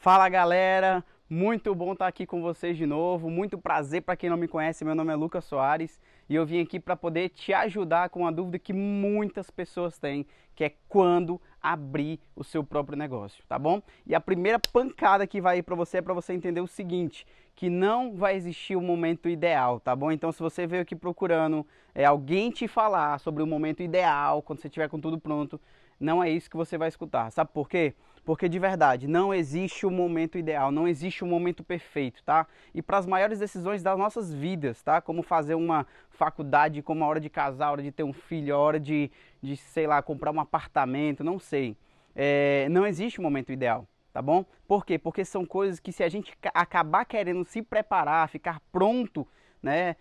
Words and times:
Fala 0.00 0.28
galera, 0.28 1.04
muito 1.28 1.74
bom 1.74 1.92
estar 1.92 2.06
aqui 2.06 2.24
com 2.24 2.40
vocês 2.40 2.76
de 2.76 2.86
novo. 2.86 3.28
Muito 3.28 3.58
prazer 3.58 4.02
para 4.02 4.14
quem 4.16 4.30
não 4.30 4.36
me 4.36 4.46
conhece. 4.46 4.84
Meu 4.84 4.94
nome 4.94 5.12
é 5.12 5.16
Lucas 5.16 5.44
Soares 5.44 6.00
e 6.28 6.36
eu 6.36 6.46
vim 6.46 6.60
aqui 6.60 6.78
para 6.78 6.94
poder 6.94 7.30
te 7.30 7.52
ajudar 7.52 8.08
com 8.08 8.20
uma 8.20 8.30
dúvida 8.30 8.60
que 8.60 8.72
muitas 8.72 9.50
pessoas 9.50 9.98
têm, 9.98 10.24
que 10.54 10.62
é 10.62 10.72
quando 10.88 11.40
abrir 11.60 12.20
o 12.36 12.44
seu 12.44 12.62
próprio 12.62 12.96
negócio, 12.96 13.42
tá 13.48 13.58
bom? 13.58 13.82
E 14.06 14.14
a 14.14 14.20
primeira 14.20 14.60
pancada 14.72 15.26
que 15.26 15.40
vai 15.40 15.64
para 15.64 15.74
você 15.74 15.98
é 15.98 16.02
para 16.02 16.14
você 16.14 16.32
entender 16.32 16.60
o 16.60 16.68
seguinte, 16.68 17.26
que 17.56 17.68
não 17.68 18.14
vai 18.14 18.36
existir 18.36 18.76
o 18.76 18.78
um 18.78 18.82
momento 18.82 19.28
ideal, 19.28 19.80
tá 19.80 19.96
bom? 19.96 20.12
Então 20.12 20.30
se 20.30 20.38
você 20.38 20.64
veio 20.64 20.82
aqui 20.82 20.94
procurando 20.94 21.66
é, 21.92 22.04
alguém 22.04 22.52
te 22.52 22.68
falar 22.68 23.18
sobre 23.18 23.42
o 23.42 23.46
momento 23.48 23.82
ideal, 23.82 24.42
quando 24.42 24.60
você 24.60 24.68
tiver 24.68 24.88
com 24.88 25.00
tudo 25.00 25.18
pronto, 25.18 25.60
não 25.98 26.22
é 26.22 26.30
isso 26.30 26.50
que 26.50 26.56
você 26.56 26.78
vai 26.78 26.88
escutar. 26.88 27.30
Sabe 27.30 27.50
por 27.52 27.68
quê? 27.68 27.94
Porque 28.24 28.48
de 28.48 28.58
verdade, 28.58 29.08
não 29.08 29.32
existe 29.32 29.86
o 29.86 29.88
um 29.88 29.92
momento 29.92 30.36
ideal, 30.36 30.70
não 30.70 30.86
existe 30.86 31.24
o 31.24 31.26
um 31.26 31.30
momento 31.30 31.64
perfeito, 31.64 32.22
tá? 32.22 32.46
E 32.74 32.82
para 32.82 32.98
as 32.98 33.06
maiores 33.06 33.38
decisões 33.38 33.82
das 33.82 33.98
nossas 33.98 34.32
vidas, 34.32 34.82
tá? 34.82 35.00
Como 35.00 35.22
fazer 35.22 35.54
uma 35.54 35.86
faculdade, 36.10 36.82
como 36.82 37.02
a 37.02 37.06
hora 37.06 37.20
de 37.20 37.30
casar, 37.30 37.68
a 37.68 37.72
hora 37.72 37.82
de 37.82 37.90
ter 37.90 38.02
um 38.02 38.12
filho, 38.12 38.54
a 38.54 38.58
hora 38.58 38.78
de, 38.78 39.10
de 39.42 39.56
sei 39.56 39.86
lá, 39.86 40.02
comprar 40.02 40.30
um 40.30 40.40
apartamento, 40.40 41.24
não 41.24 41.38
sei. 41.38 41.74
É, 42.14 42.68
não 42.70 42.86
existe 42.86 43.18
o 43.18 43.22
um 43.22 43.24
momento 43.24 43.50
ideal, 43.50 43.88
tá 44.12 44.20
bom? 44.20 44.44
Por 44.66 44.84
quê? 44.84 44.98
Porque 44.98 45.24
são 45.24 45.46
coisas 45.46 45.80
que 45.80 45.90
se 45.90 46.02
a 46.02 46.08
gente 46.10 46.36
acabar 46.52 47.06
querendo 47.06 47.44
se 47.46 47.62
preparar, 47.62 48.28
ficar 48.28 48.60
pronto 48.70 49.26
né, 49.62 49.96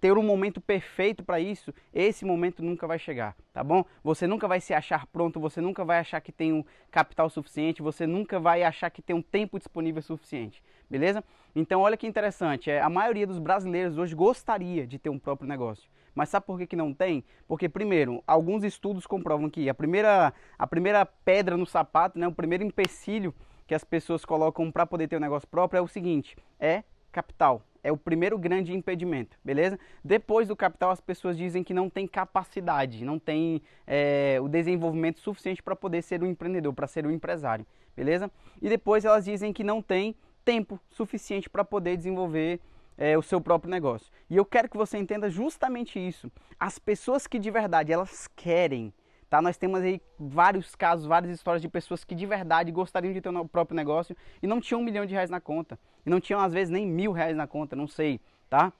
ter 0.00 0.16
um 0.16 0.22
momento 0.22 0.60
perfeito 0.60 1.24
para 1.24 1.40
isso, 1.40 1.72
esse 1.92 2.24
momento 2.24 2.62
nunca 2.62 2.86
vai 2.86 2.98
chegar, 2.98 3.36
tá 3.52 3.64
bom? 3.64 3.84
Você 4.02 4.26
nunca 4.26 4.46
vai 4.46 4.60
se 4.60 4.72
achar 4.72 5.06
pronto, 5.06 5.40
você 5.40 5.60
nunca 5.60 5.84
vai 5.84 5.98
achar 5.98 6.20
que 6.20 6.30
tem 6.30 6.52
um 6.52 6.64
capital 6.90 7.28
suficiente, 7.28 7.82
você 7.82 8.06
nunca 8.06 8.38
vai 8.38 8.62
achar 8.62 8.90
que 8.90 9.02
tem 9.02 9.14
um 9.14 9.22
tempo 9.22 9.58
disponível 9.58 10.02
suficiente, 10.02 10.62
beleza? 10.88 11.24
Então 11.54 11.80
olha 11.80 11.96
que 11.96 12.06
interessante, 12.06 12.70
é, 12.70 12.80
a 12.80 12.88
maioria 12.88 13.26
dos 13.26 13.38
brasileiros 13.38 13.98
hoje 13.98 14.14
gostaria 14.14 14.86
de 14.86 14.98
ter 14.98 15.10
um 15.10 15.18
próprio 15.18 15.48
negócio, 15.48 15.90
mas 16.14 16.28
sabe 16.28 16.46
por 16.46 16.58
que, 16.58 16.66
que 16.66 16.76
não 16.76 16.92
tem? 16.92 17.24
Porque 17.48 17.68
primeiro, 17.68 18.22
alguns 18.26 18.62
estudos 18.64 19.06
comprovam 19.06 19.50
que 19.50 19.68
a 19.68 19.74
primeira, 19.74 20.32
a 20.58 20.66
primeira 20.66 21.04
pedra 21.04 21.56
no 21.56 21.66
sapato, 21.66 22.18
né, 22.18 22.26
o 22.26 22.32
primeiro 22.32 22.64
empecilho 22.64 23.34
que 23.66 23.74
as 23.74 23.84
pessoas 23.84 24.24
colocam 24.24 24.70
para 24.70 24.84
poder 24.84 25.08
ter 25.08 25.16
um 25.16 25.20
negócio 25.20 25.48
próprio 25.48 25.78
é 25.78 25.82
o 25.82 25.88
seguinte, 25.88 26.36
é 26.58 26.82
capital, 27.12 27.62
é 27.82 27.90
o 27.90 27.96
primeiro 27.96 28.38
grande 28.38 28.74
impedimento, 28.74 29.36
beleza? 29.44 29.78
Depois 30.04 30.48
do 30.48 30.56
capital, 30.56 30.90
as 30.90 31.00
pessoas 31.00 31.36
dizem 31.36 31.62
que 31.62 31.74
não 31.74 31.88
tem 31.88 32.06
capacidade, 32.06 33.04
não 33.04 33.18
tem 33.18 33.62
é, 33.86 34.38
o 34.40 34.48
desenvolvimento 34.48 35.20
suficiente 35.20 35.62
para 35.62 35.74
poder 35.74 36.02
ser 36.02 36.22
um 36.22 36.26
empreendedor, 36.26 36.72
para 36.72 36.86
ser 36.86 37.06
um 37.06 37.10
empresário, 37.10 37.66
beleza? 37.96 38.30
E 38.60 38.68
depois 38.68 39.04
elas 39.04 39.24
dizem 39.24 39.52
que 39.52 39.64
não 39.64 39.80
tem 39.80 40.14
tempo 40.44 40.80
suficiente 40.90 41.48
para 41.48 41.64
poder 41.64 41.96
desenvolver 41.96 42.60
é, 42.96 43.16
o 43.16 43.22
seu 43.22 43.40
próprio 43.40 43.70
negócio. 43.70 44.12
E 44.28 44.36
eu 44.36 44.44
quero 44.44 44.68
que 44.68 44.76
você 44.76 44.98
entenda 44.98 45.30
justamente 45.30 45.98
isso. 45.98 46.30
As 46.58 46.78
pessoas 46.78 47.26
que 47.26 47.38
de 47.38 47.50
verdade 47.50 47.92
elas 47.92 48.28
querem 48.36 48.92
Tá? 49.30 49.40
Nós 49.40 49.56
temos 49.56 49.80
aí 49.80 50.02
vários 50.18 50.74
casos, 50.74 51.06
várias 51.06 51.30
histórias 51.30 51.62
de 51.62 51.68
pessoas 51.68 52.02
que 52.02 52.16
de 52.16 52.26
verdade 52.26 52.72
gostariam 52.72 53.12
de 53.12 53.20
ter 53.20 53.28
o 53.28 53.48
próprio 53.48 53.76
negócio 53.76 54.16
e 54.42 54.46
não 54.46 54.60
tinham 54.60 54.80
um 54.80 54.84
milhão 54.84 55.06
de 55.06 55.14
reais 55.14 55.30
na 55.30 55.40
conta. 55.40 55.78
E 56.04 56.10
não 56.10 56.20
tinham, 56.20 56.40
às 56.40 56.52
vezes, 56.52 56.68
nem 56.68 56.84
mil 56.84 57.12
reais 57.12 57.36
na 57.36 57.46
conta, 57.46 57.76
não 57.76 57.86
sei, 57.86 58.20
tá? 58.48 58.72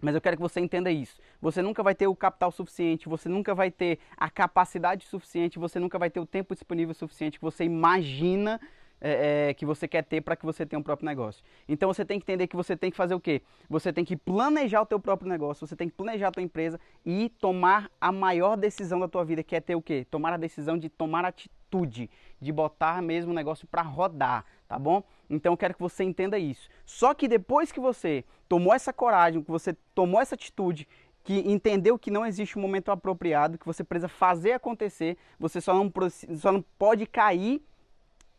Mas 0.00 0.14
eu 0.14 0.20
quero 0.20 0.36
que 0.36 0.42
você 0.42 0.60
entenda 0.60 0.88
isso. 0.88 1.20
Você 1.42 1.60
nunca 1.60 1.82
vai 1.82 1.96
ter 1.96 2.06
o 2.06 2.14
capital 2.14 2.52
suficiente, 2.52 3.08
você 3.08 3.28
nunca 3.28 3.56
vai 3.56 3.72
ter 3.72 3.98
a 4.16 4.30
capacidade 4.30 5.04
suficiente, 5.04 5.58
você 5.58 5.80
nunca 5.80 5.98
vai 5.98 6.08
ter 6.08 6.20
o 6.20 6.26
tempo 6.26 6.54
disponível 6.54 6.94
suficiente 6.94 7.36
que 7.36 7.44
você 7.44 7.64
imagina 7.64 8.60
é, 9.00 9.48
é, 9.48 9.54
que 9.54 9.64
você 9.64 9.86
quer 9.86 10.02
ter 10.02 10.20
para 10.20 10.36
que 10.36 10.44
você 10.44 10.66
tenha 10.66 10.78
um 10.78 10.82
próprio 10.82 11.06
negócio. 11.06 11.42
Então 11.68 11.92
você 11.92 12.04
tem 12.04 12.18
que 12.18 12.24
entender 12.24 12.46
que 12.46 12.56
você 12.56 12.76
tem 12.76 12.90
que 12.90 12.96
fazer 12.96 13.14
o 13.14 13.20
quê? 13.20 13.42
Você 13.68 13.92
tem 13.92 14.04
que 14.04 14.16
planejar 14.16 14.82
o 14.82 14.86
teu 14.86 14.98
próprio 14.98 15.28
negócio, 15.28 15.66
você 15.66 15.76
tem 15.76 15.88
que 15.88 15.94
planejar 15.94 16.28
a 16.28 16.30
tua 16.32 16.42
empresa 16.42 16.80
e 17.04 17.28
tomar 17.40 17.90
a 18.00 18.10
maior 18.10 18.56
decisão 18.56 18.98
da 19.00 19.08
tua 19.08 19.24
vida, 19.24 19.42
que 19.42 19.54
é 19.54 19.60
ter 19.60 19.74
o 19.74 19.82
quê? 19.82 20.06
Tomar 20.10 20.32
a 20.32 20.36
decisão 20.36 20.76
de 20.76 20.88
tomar 20.88 21.24
atitude, 21.24 22.10
de 22.40 22.52
botar 22.52 23.02
mesmo 23.02 23.30
o 23.32 23.34
negócio 23.34 23.66
para 23.66 23.82
rodar, 23.82 24.44
tá 24.66 24.78
bom? 24.78 25.02
Então 25.30 25.52
eu 25.52 25.56
quero 25.56 25.74
que 25.74 25.80
você 25.80 26.04
entenda 26.04 26.38
isso. 26.38 26.68
Só 26.84 27.14
que 27.14 27.28
depois 27.28 27.70
que 27.70 27.80
você 27.80 28.24
tomou 28.48 28.74
essa 28.74 28.92
coragem, 28.92 29.42
que 29.42 29.50
você 29.50 29.76
tomou 29.94 30.20
essa 30.20 30.34
atitude 30.34 30.88
que 31.28 31.40
entendeu 31.40 31.98
que 31.98 32.10
não 32.10 32.24
existe 32.24 32.58
um 32.58 32.62
momento 32.62 32.90
apropriado, 32.90 33.58
que 33.58 33.66
você 33.66 33.84
precisa 33.84 34.08
fazer 34.08 34.52
acontecer, 34.52 35.18
você 35.38 35.60
só 35.60 35.74
não, 35.74 35.92
só 36.36 36.50
não 36.50 36.64
pode 36.78 37.04
cair 37.04 37.62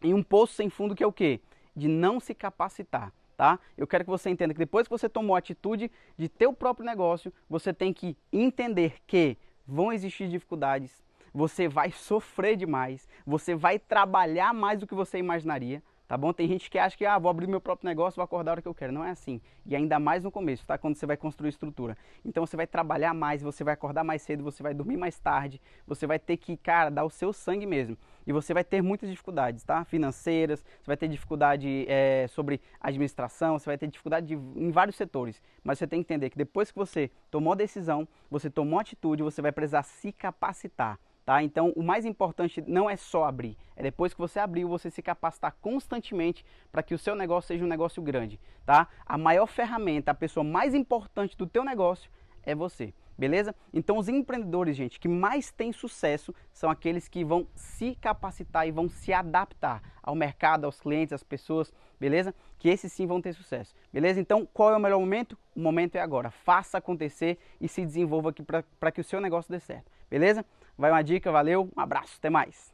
em 0.02 0.14
um 0.14 0.24
poço 0.24 0.54
sem 0.54 0.70
fundo 0.70 0.96
que 0.96 1.04
é 1.04 1.08
o 1.08 1.14
quê? 1.14 1.42
De 1.76 1.88
não 1.88 2.20
se 2.20 2.34
capacitar. 2.34 3.14
Tá? 3.36 3.58
Eu 3.78 3.88
quero 3.88 4.04
que 4.04 4.10
você 4.10 4.30
entenda 4.30 4.54
que 4.54 4.60
depois 4.60 4.86
que 4.86 4.92
você 4.92 5.08
tomou 5.08 5.34
a 5.34 5.40
atitude 5.40 5.90
de 6.18 6.28
ter 6.28 6.46
o 6.46 6.54
próprio 6.54 6.86
negócio, 6.86 7.32
você 7.50 7.74
tem 7.74 7.94
que 7.94 8.18
entender 8.34 8.96
que 9.08 9.38
vão 9.66 9.94
existir 9.94 10.28
dificuldades, 10.28 11.02
você 11.34 11.66
vai 11.66 11.90
sofrer 11.90 12.58
demais, 12.58 13.08
você 13.26 13.56
vai 13.56 13.80
trabalhar 13.80 14.54
mais 14.54 14.80
do 14.80 14.86
que 14.86 14.94
você 14.94 15.20
imaginaria, 15.20 15.82
Tá 16.10 16.18
bom? 16.18 16.34
Tem 16.34 16.48
gente 16.48 16.72
que 16.72 16.80
acha 16.80 16.98
que, 16.98 17.06
ah, 17.06 17.20
vou 17.20 17.30
abrir 17.30 17.46
meu 17.46 17.62
próprio 17.62 17.88
negócio, 17.88 18.16
vou 18.16 18.24
acordar 18.24 18.50
a 18.50 18.54
hora 18.54 18.62
que 18.64 18.68
eu 18.68 18.74
quero. 18.74 18.92
Não 18.92 19.06
é 19.06 19.12
assim. 19.12 19.40
E 19.64 19.76
ainda 19.76 20.00
mais 20.00 20.24
no 20.24 20.32
começo, 20.32 20.66
tá? 20.66 20.76
Quando 20.76 20.96
você 20.96 21.06
vai 21.06 21.16
construir 21.16 21.50
estrutura. 21.50 21.96
Então 22.26 22.44
você 22.44 22.58
vai 22.58 22.66
trabalhar 22.66 23.14
mais, 23.14 23.44
você 23.44 23.64
vai 23.64 23.76
acordar 23.76 24.04
mais 24.04 24.24
cedo, 24.24 24.44
você 24.44 24.64
vai 24.64 24.74
dormir 24.74 24.98
mais 24.98 25.20
tarde, 25.20 25.62
você 25.86 26.08
vai 26.08 26.18
ter 26.18 26.38
que, 26.38 26.58
cara, 26.58 26.90
dar 26.90 27.06
o 27.06 27.12
seu 27.12 27.32
sangue 27.32 27.68
mesmo. 27.68 27.96
E 28.26 28.34
você 28.34 28.56
vai 28.56 28.64
ter 28.64 28.82
muitas 28.82 29.08
dificuldades, 29.08 29.64
tá? 29.64 29.86
Financeiras, 29.86 30.66
você 30.82 30.88
vai 30.88 30.98
ter 30.98 31.08
dificuldade 31.08 31.86
é, 31.88 32.26
sobre 32.30 32.60
administração, 32.82 33.60
você 33.60 33.68
vai 33.68 33.78
ter 33.78 33.86
dificuldade 33.86 34.26
de, 34.26 34.34
em 34.34 34.72
vários 34.72 34.96
setores. 34.96 35.40
Mas 35.64 35.78
você 35.78 35.86
tem 35.86 36.02
que 36.02 36.12
entender 36.12 36.32
que 36.32 36.38
depois 36.40 36.72
que 36.72 36.78
você 36.80 37.12
tomou 37.30 37.54
a 37.54 37.56
decisão, 37.56 38.08
você 38.32 38.50
tomou 38.50 38.80
a 38.80 38.82
atitude, 38.82 39.22
você 39.22 39.44
vai 39.44 39.52
precisar 39.52 39.84
se 39.84 40.12
capacitar. 40.12 41.00
Tá? 41.30 41.44
Então, 41.44 41.72
o 41.76 41.84
mais 41.84 42.06
importante 42.06 42.60
não 42.66 42.90
é 42.90 42.96
só 42.96 43.26
abrir, 43.26 43.56
é 43.76 43.84
depois 43.84 44.16
que 44.16 44.20
você 44.20 44.40
abriu, 44.40 44.68
você 44.68 44.90
se 44.90 45.00
capacitar 45.00 45.56
constantemente 45.62 46.44
para 46.72 46.82
que 46.82 46.96
o 46.96 46.98
seu 46.98 47.14
negócio 47.14 47.50
seja 47.50 47.64
um 47.64 47.68
negócio 47.68 48.02
grande. 48.02 48.40
Tá? 48.66 48.88
A 49.06 49.16
maior 49.16 49.46
ferramenta, 49.46 50.10
a 50.10 50.16
pessoa 50.16 50.44
mais 50.44 50.74
importante 50.74 51.38
do 51.38 51.46
teu 51.46 51.64
negócio 51.64 52.10
é 52.42 52.56
você. 52.56 52.96
Beleza? 53.20 53.54
Então, 53.74 53.98
os 53.98 54.08
empreendedores, 54.08 54.78
gente, 54.78 54.98
que 54.98 55.10
mais 55.10 55.52
têm 55.52 55.74
sucesso 55.74 56.34
são 56.54 56.70
aqueles 56.70 57.10
que 57.10 57.22
vão 57.22 57.46
se 57.54 57.94
capacitar 57.96 58.66
e 58.66 58.72
vão 58.72 58.88
se 58.88 59.12
adaptar 59.12 59.84
ao 60.02 60.16
mercado, 60.16 60.64
aos 60.64 60.80
clientes, 60.80 61.12
às 61.12 61.22
pessoas, 61.22 61.74
beleza? 62.00 62.34
Que 62.58 62.70
esses 62.70 62.94
sim 62.94 63.06
vão 63.06 63.22
ter 63.22 63.34
sucesso, 63.34 63.76
beleza? 63.92 64.22
Então, 64.22 64.48
qual 64.54 64.72
é 64.72 64.78
o 64.78 64.80
melhor 64.80 65.00
momento? 65.02 65.38
O 65.54 65.60
momento 65.60 65.98
é 65.98 66.00
agora. 66.00 66.32
Faça 66.32 66.78
acontecer 66.78 67.38
e 67.60 67.68
se 67.68 67.86
desenvolva 67.86 68.30
aqui 68.30 68.42
para 68.42 68.90
que 68.90 69.02
o 69.02 69.04
seu 69.04 69.20
negócio 69.20 69.52
dê 69.52 69.60
certo, 69.60 69.92
beleza? 70.10 70.46
Vai 70.78 70.90
uma 70.90 71.02
dica, 71.02 71.30
valeu, 71.30 71.70
um 71.76 71.82
abraço, 71.82 72.16
até 72.20 72.30
mais. 72.30 72.74